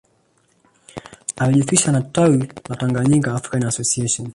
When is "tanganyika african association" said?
2.75-4.27